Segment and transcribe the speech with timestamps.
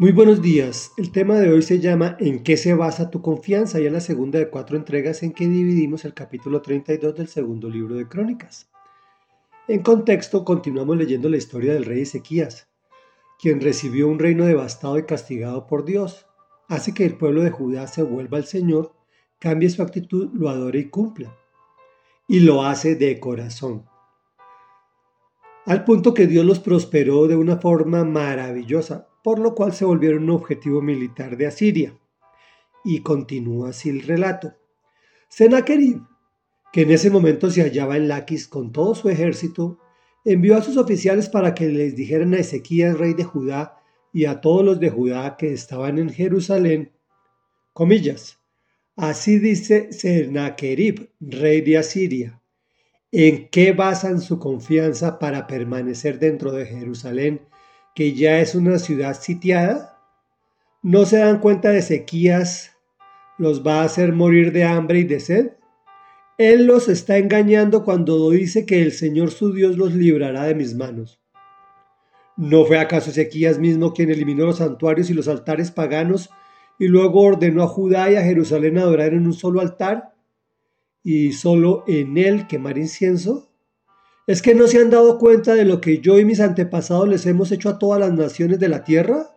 [0.00, 0.92] Muy buenos días.
[0.96, 3.78] El tema de hoy se llama ¿En qué se basa tu confianza?
[3.78, 7.68] Y es la segunda de cuatro entregas en que dividimos el capítulo 32 del segundo
[7.68, 8.70] libro de Crónicas.
[9.68, 12.70] En contexto, continuamos leyendo la historia del rey Ezequías,
[13.38, 16.24] quien recibió un reino devastado y castigado por Dios.
[16.66, 18.94] Hace que el pueblo de Judá se vuelva al Señor,
[19.38, 21.36] cambie su actitud, lo adore y cumpla.
[22.26, 23.84] Y lo hace de corazón.
[25.66, 30.24] Al punto que Dios los prosperó de una forma maravillosa, por lo cual se volvieron
[30.24, 31.98] un objetivo militar de Asiria.
[32.84, 34.54] Y continúa así el relato.
[35.28, 36.02] Sennacherib,
[36.72, 39.78] que en ese momento se hallaba en Laquis con todo su ejército,
[40.24, 43.76] envió a sus oficiales para que les dijeran a Ezequías, rey de Judá,
[44.12, 46.92] y a todos los de Judá que estaban en Jerusalén,
[47.72, 48.38] comillas,
[48.96, 52.42] así dice Sennacherib, rey de Asiria,
[53.12, 57.42] ¿en qué basan su confianza para permanecer dentro de Jerusalén
[57.94, 59.98] que ya es una ciudad sitiada?
[60.82, 62.76] ¿No se dan cuenta de sequías?
[63.38, 65.50] ¿Los va a hacer morir de hambre y de sed?
[66.38, 70.74] Él los está engañando cuando dice que el Señor su Dios los librará de mis
[70.74, 71.20] manos.
[72.38, 76.30] ¿No fue acaso Ezequías mismo quien eliminó los santuarios y los altares paganos
[76.78, 80.14] y luego ordenó a Judá y a Jerusalén adorar en un solo altar
[81.04, 83.49] y solo en él quemar incienso?
[84.26, 87.26] ¿Es que no se han dado cuenta de lo que yo y mis antepasados les
[87.26, 89.36] hemos hecho a todas las naciones de la tierra?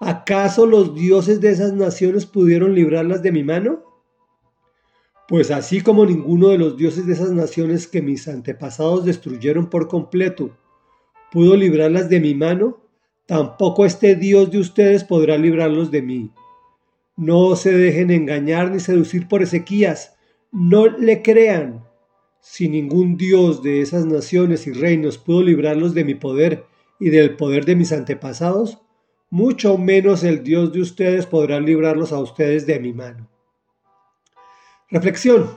[0.00, 3.84] ¿Acaso los dioses de esas naciones pudieron librarlas de mi mano?
[5.28, 9.86] Pues así como ninguno de los dioses de esas naciones que mis antepasados destruyeron por
[9.86, 10.50] completo
[11.30, 12.80] pudo librarlas de mi mano,
[13.26, 16.32] tampoco este Dios de ustedes podrá librarlos de mí.
[17.16, 20.16] No se dejen engañar ni seducir por Ezequías,
[20.52, 21.84] no le crean.
[22.40, 26.64] Si ningún dios de esas naciones y reinos pudo librarlos de mi poder
[26.98, 28.78] y del poder de mis antepasados,
[29.30, 33.28] mucho menos el Dios de ustedes podrá librarlos a ustedes de mi mano.
[34.88, 35.50] Reflexión.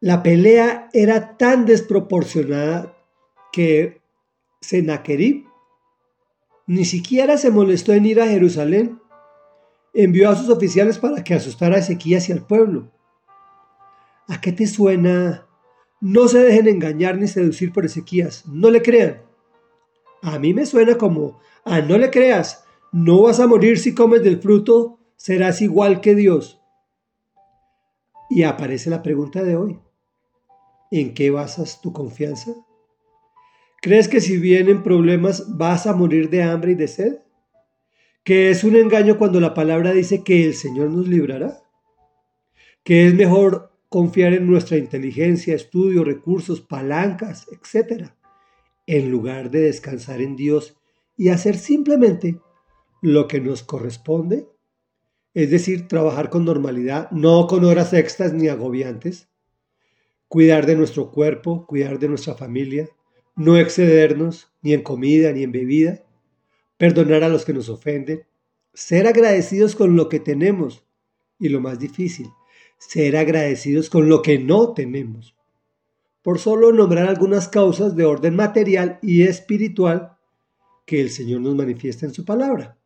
[0.00, 2.94] La pelea era tan desproporcionada
[3.52, 4.02] que
[4.60, 5.46] Sennacherib
[6.66, 9.00] ni siquiera se molestó en ir a Jerusalén.
[9.94, 12.90] Envió a sus oficiales para que asustara a Ezequías y al pueblo.
[14.28, 15.46] ¿A qué te suena?
[16.00, 19.22] No se dejen engañar ni seducir por Ezequías, no le crean.
[20.22, 24.22] A mí me suena como, ah, no le creas, no vas a morir si comes
[24.22, 26.60] del fruto, serás igual que Dios.
[28.30, 29.78] Y aparece la pregunta de hoy.
[30.90, 32.52] ¿En qué basas tu confianza?
[33.82, 37.18] ¿Crees que si vienen problemas vas a morir de hambre y de sed?
[38.22, 41.62] ¿Que es un engaño cuando la palabra dice que el Señor nos librará?
[42.82, 48.08] ¿Que es mejor confiar en nuestra inteligencia, estudio, recursos, palancas, etc.,
[48.88, 50.76] en lugar de descansar en Dios
[51.16, 52.40] y hacer simplemente
[53.02, 54.48] lo que nos corresponde,
[55.32, 59.28] es decir, trabajar con normalidad, no con horas extras ni agobiantes,
[60.26, 62.88] cuidar de nuestro cuerpo, cuidar de nuestra familia,
[63.36, 66.02] no excedernos ni en comida ni en bebida,
[66.78, 68.24] perdonar a los que nos ofenden,
[68.72, 70.84] ser agradecidos con lo que tenemos
[71.38, 72.28] y lo más difícil,
[72.78, 75.36] ser agradecidos con lo que no tenemos.
[76.22, 80.16] Por solo nombrar algunas causas de orden material y espiritual
[80.86, 82.78] que el Señor nos manifiesta en su palabra.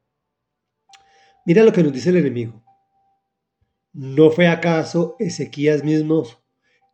[1.47, 2.63] Mira lo que nos dice el enemigo.
[3.93, 6.25] ¿No fue acaso Ezequías mismo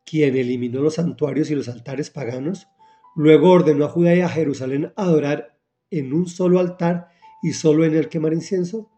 [0.04, 2.68] quien eliminó los santuarios y los altares paganos?
[3.16, 5.58] Luego ordenó a Judá y a Jerusalén adorar
[5.90, 7.08] en un solo altar
[7.42, 8.90] y solo en el quemar incienso.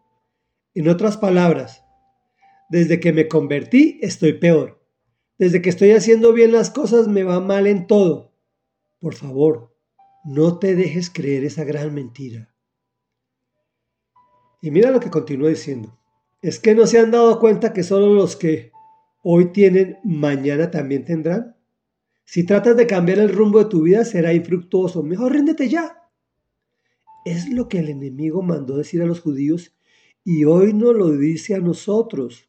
[0.73, 1.83] En otras palabras,
[2.69, 4.83] desde que me convertí estoy peor.
[5.37, 8.33] Desde que estoy haciendo bien las cosas me va mal en todo.
[8.99, 9.75] Por favor,
[10.25, 12.53] no te dejes creer esa gran mentira.
[14.61, 15.97] Y mira lo que continúa diciendo.
[16.41, 18.71] ¿Es que no se han dado cuenta que solo los que
[19.23, 21.55] hoy tienen, mañana también tendrán?
[22.25, 25.03] Si tratas de cambiar el rumbo de tu vida será infructuoso.
[25.03, 26.09] Mejor ríndete ya.
[27.23, 29.75] Es lo que el enemigo mandó decir a los judíos
[30.23, 32.46] y hoy nos lo dice a nosotros.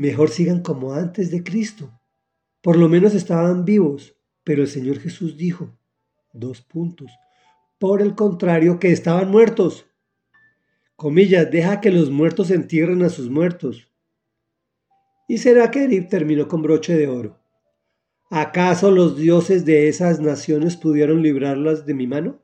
[0.00, 1.92] Mejor sigan como antes de Cristo.
[2.62, 5.76] Por lo menos estaban vivos, pero el Señor Jesús dijo,
[6.32, 7.10] dos puntos,
[7.78, 9.84] por el contrario, que estaban muertos.
[10.96, 13.90] Comillas, deja que los muertos entierren a sus muertos.
[15.28, 17.38] Y Sennacherib terminó con broche de oro.
[18.30, 22.40] ¿Acaso los dioses de esas naciones pudieron librarlas de mi mano?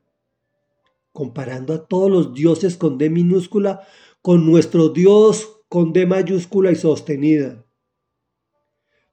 [1.11, 3.81] Comparando a todos los dioses con D minúscula,
[4.21, 7.65] con nuestro Dios con D mayúscula y sostenida.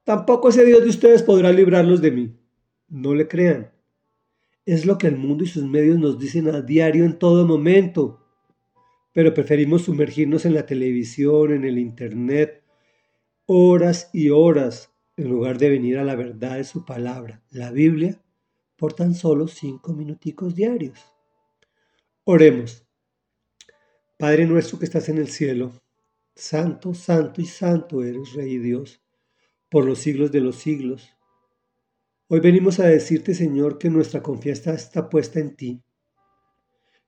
[0.04, 2.36] Tampoco ese Dios de ustedes podrá librarlos de mí.
[2.88, 3.72] No le crean.
[4.66, 8.20] Es lo que el mundo y sus medios nos dicen a diario en todo momento.
[9.12, 12.62] Pero preferimos sumergirnos en la televisión, en el Internet,
[13.46, 18.20] horas y horas, en lugar de venir a la verdad de su palabra, la Biblia,
[18.76, 20.98] por tan solo cinco minuticos diarios.
[22.24, 22.86] Oremos.
[24.18, 25.72] Padre nuestro que estás en el cielo,
[26.36, 29.00] santo, santo y santo eres Rey Dios,
[29.68, 31.14] por los siglos de los siglos.
[32.28, 35.82] Hoy venimos a decirte, Señor, que nuestra confianza está puesta en ti,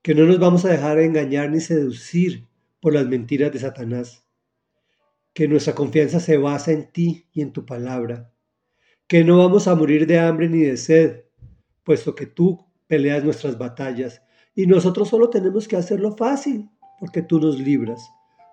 [0.03, 2.47] que no nos vamos a dejar engañar ni seducir
[2.81, 4.25] por las mentiras de Satanás,
[5.35, 8.33] que nuestra confianza se basa en ti y en tu palabra,
[9.09, 11.25] que no vamos a morir de hambre ni de sed,
[11.83, 14.23] puesto que tú peleas nuestras batallas
[14.55, 16.71] y nosotros solo tenemos que hacerlo fácil,
[17.01, 18.01] porque tú nos libras,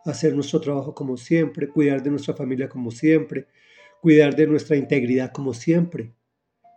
[0.06, 3.48] hacer nuestro trabajo como siempre, cuidar de nuestra familia como siempre,
[4.02, 6.14] cuidar de nuestra integridad como siempre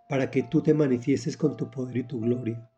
[0.09, 2.71] para que tú te manifiestes con tu poder y tu gloria.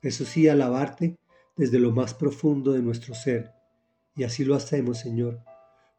[0.00, 1.16] Eso sí, alabarte
[1.56, 3.52] desde lo más profundo de nuestro ser.
[4.14, 5.40] Y así lo hacemos, Señor,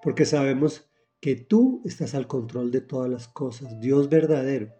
[0.02, 4.74] porque sabemos que tú estás al control de todas las cosas, Dios verdadero.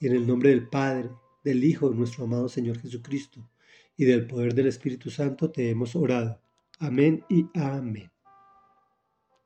[0.00, 1.10] Y en el nombre del Padre,
[1.44, 3.48] del Hijo nuestro amado Señor Jesucristo
[3.96, 6.40] y del poder del Espíritu Santo te hemos orado.
[6.78, 8.11] Amén y amén.